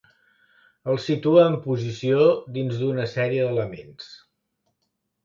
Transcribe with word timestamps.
El 0.93 0.95
situa 1.07 1.43
en 1.49 1.57
posició 1.65 2.21
dins 2.55 2.79
d'una 2.79 3.05
sèrie 3.13 3.45
d'elements. 3.49 4.09